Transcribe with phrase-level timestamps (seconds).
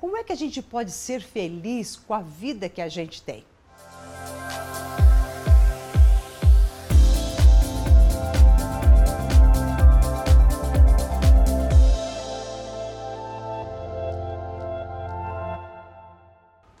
[0.00, 3.44] como é que a gente pode ser feliz com a vida que a gente tem?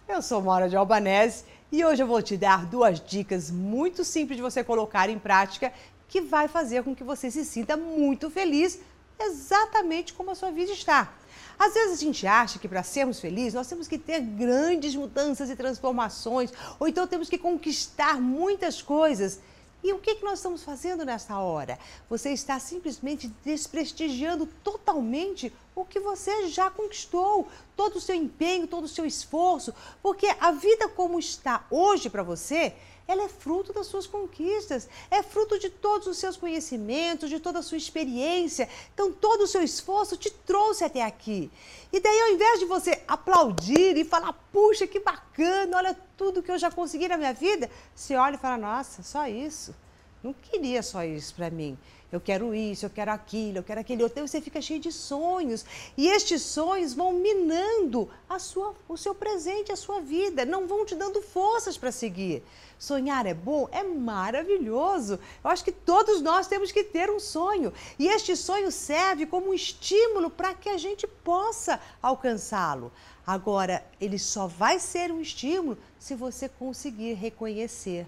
[0.08, 4.38] Eu sou Maura de Albanese e hoje eu vou te dar duas dicas muito simples
[4.38, 5.70] de você colocar em prática
[6.08, 8.80] que vai fazer com que você se sinta muito feliz
[9.20, 11.12] exatamente como a sua vida está.
[11.58, 15.50] Às vezes a gente acha que para sermos felizes nós temos que ter grandes mudanças
[15.50, 19.40] e transformações, ou então temos que conquistar muitas coisas.
[19.82, 21.78] E o que, que nós estamos fazendo nessa hora?
[22.08, 28.84] Você está simplesmente desprestigiando totalmente o que você já conquistou, todo o seu empenho, todo
[28.84, 32.74] o seu esforço, porque a vida como está hoje para você
[33.10, 37.58] ela é fruto das suas conquistas, é fruto de todos os seus conhecimentos, de toda
[37.58, 38.68] a sua experiência.
[38.94, 41.50] Então, todo o seu esforço te trouxe até aqui.
[41.92, 46.52] E daí, ao invés de você aplaudir e falar, puxa, que bacana, olha tudo que
[46.52, 49.74] eu já consegui na minha vida, você olha e fala, nossa, só isso.
[50.22, 51.78] Não queria só isso para mim.
[52.12, 54.26] Eu quero isso, eu quero aquilo, eu quero aquele outro.
[54.26, 55.64] Você fica cheio de sonhos.
[55.96, 60.44] E estes sonhos vão minando a sua, o seu presente, a sua vida.
[60.44, 62.42] Não vão te dando forças para seguir.
[62.78, 63.68] Sonhar é bom?
[63.70, 65.20] É maravilhoso.
[65.44, 67.72] Eu acho que todos nós temos que ter um sonho.
[67.98, 72.90] E este sonho serve como um estímulo para que a gente possa alcançá-lo.
[73.24, 78.06] Agora, ele só vai ser um estímulo se você conseguir reconhecer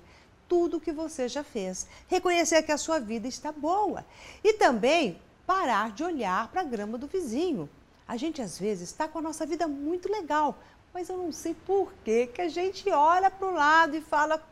[0.53, 1.87] tudo que você já fez.
[2.09, 4.05] Reconhecer que a sua vida está boa.
[4.45, 7.71] E também parar de olhar para a grama do vizinho.
[8.07, 10.59] A gente às vezes está com a nossa vida muito legal,
[10.93, 14.47] mas eu não sei por que, que a gente olha para o lado e fala: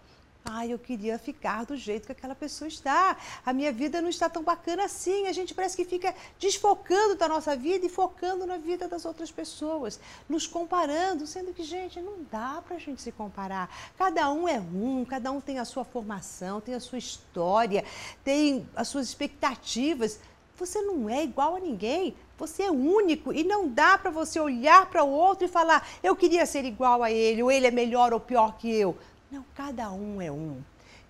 [0.45, 3.17] Ai, eu queria ficar do jeito que aquela pessoa está.
[3.45, 5.27] A minha vida não está tão bacana assim.
[5.27, 9.31] A gente parece que fica desfocando da nossa vida e focando na vida das outras
[9.31, 13.69] pessoas, nos comparando, sendo que, gente, não dá para a gente se comparar.
[13.99, 17.85] Cada um é um, cada um tem a sua formação, tem a sua história,
[18.25, 20.19] tem as suas expectativas.
[20.57, 22.17] Você não é igual a ninguém.
[22.39, 26.17] Você é único e não dá para você olhar para o outro e falar: eu
[26.17, 28.97] queria ser igual a ele, ou ele é melhor ou pior que eu.
[29.31, 30.61] Não, cada um é um.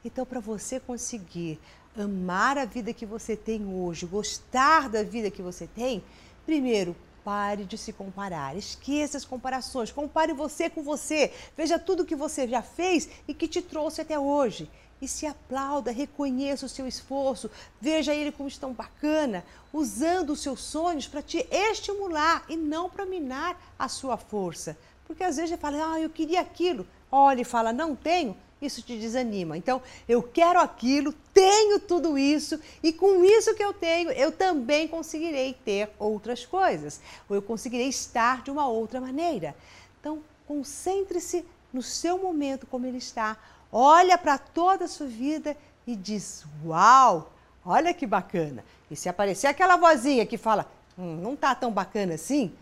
[0.05, 1.59] Então, para você conseguir
[1.97, 6.05] amar a vida que você tem hoje, gostar da vida que você tem,
[6.45, 6.95] primeiro,
[7.25, 8.55] pare de se comparar.
[8.55, 9.91] Esqueça as comparações.
[9.91, 11.33] Compare você com você.
[11.57, 14.71] Veja tudo que você já fez e que te trouxe até hoje.
[15.01, 17.51] E se aplauda, reconheça o seu esforço,
[17.81, 19.43] veja ele como estão bacana,
[19.73, 24.77] usando os seus sonhos para te estimular e não para minar a sua força.
[25.07, 28.83] Porque às vezes você fala, ah, eu queria aquilo olha e fala não tenho, isso
[28.83, 29.57] te desanima.
[29.57, 34.87] Então, eu quero aquilo, tenho tudo isso e com isso que eu tenho, eu também
[34.87, 39.55] conseguirei ter outras coisas, ou eu conseguirei estar de uma outra maneira.
[39.99, 43.37] Então, concentre-se no seu momento como ele está.
[43.73, 45.57] Olha para toda a sua vida
[45.87, 47.33] e diz: "Uau!
[47.65, 48.65] Olha que bacana".
[48.91, 50.67] E se aparecer aquela vozinha que fala:
[50.99, 52.53] hum, "Não está tão bacana assim",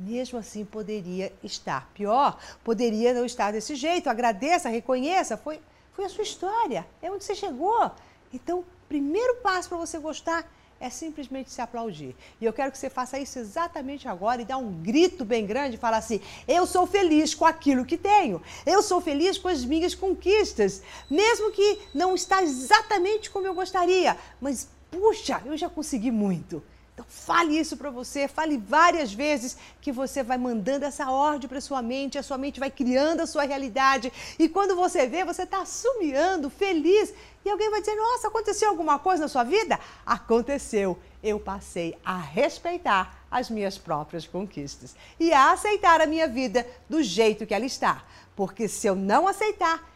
[0.00, 4.08] mesmo assim poderia estar pior, poderia não estar desse jeito.
[4.08, 5.60] Agradeça, reconheça, foi,
[5.92, 7.90] foi a sua história, é onde você chegou.
[8.32, 10.50] Então, primeiro passo para você gostar
[10.80, 12.16] é simplesmente se aplaudir.
[12.40, 15.76] E eu quero que você faça isso exatamente agora e dá um grito bem grande
[15.76, 18.42] e fala assim: "Eu sou feliz com aquilo que tenho.
[18.64, 24.16] Eu sou feliz com as minhas conquistas, mesmo que não está exatamente como eu gostaria,
[24.40, 26.62] mas puxa, eu já consegui muito."
[27.00, 31.58] Então, fale isso para você, fale várias vezes que você vai mandando essa ordem para
[31.58, 34.12] sua mente, a sua mente vai criando a sua realidade.
[34.38, 37.14] E quando você vê, você está assumindo, feliz.
[37.42, 39.80] E alguém vai dizer: Nossa, aconteceu alguma coisa na sua vida?
[40.04, 40.98] Aconteceu.
[41.22, 47.02] Eu passei a respeitar as minhas próprias conquistas e a aceitar a minha vida do
[47.02, 48.04] jeito que ela está.
[48.36, 49.90] Porque se eu não aceitar,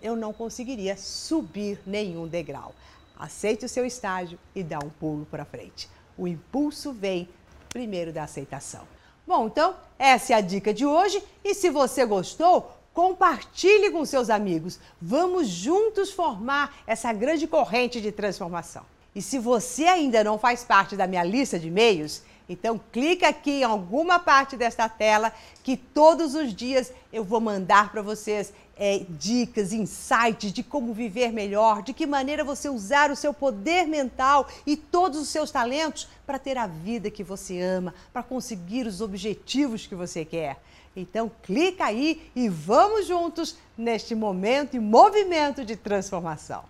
[0.00, 2.74] eu não conseguiria subir nenhum degrau.
[3.18, 7.28] Aceite o seu estágio e dá um pulo para frente o impulso vem
[7.68, 8.82] primeiro da aceitação.
[9.26, 14.28] Bom, então essa é a dica de hoje e se você gostou, compartilhe com seus
[14.28, 14.78] amigos.
[15.00, 18.84] Vamos juntos formar essa grande corrente de transformação.
[19.14, 23.60] E se você ainda não faz parte da minha lista de e-mails, então clica aqui
[23.60, 25.32] em alguma parte desta tela
[25.62, 31.30] que todos os dias eu vou mandar para vocês é, dicas, insights de como viver
[31.32, 36.08] melhor, de que maneira você usar o seu poder mental e todos os seus talentos
[36.26, 40.58] para ter a vida que você ama, para conseguir os objetivos que você quer.
[40.96, 46.64] Então clica aí e vamos juntos neste momento e movimento de transformação.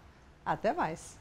[0.44, 1.19] Até mais!